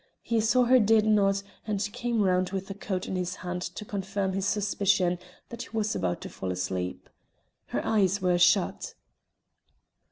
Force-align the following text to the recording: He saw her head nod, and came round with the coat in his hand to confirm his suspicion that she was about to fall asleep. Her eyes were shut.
He 0.23 0.41
saw 0.41 0.63
her 0.63 0.79
head 0.79 1.05
nod, 1.05 1.43
and 1.67 1.87
came 1.93 2.23
round 2.23 2.49
with 2.49 2.65
the 2.65 2.73
coat 2.73 3.07
in 3.07 3.15
his 3.15 3.35
hand 3.45 3.61
to 3.61 3.85
confirm 3.85 4.33
his 4.33 4.47
suspicion 4.47 5.19
that 5.49 5.61
she 5.61 5.69
was 5.73 5.93
about 5.95 6.21
to 6.21 6.27
fall 6.29 6.51
asleep. 6.51 7.07
Her 7.67 7.85
eyes 7.85 8.19
were 8.19 8.39
shut. 8.39 8.95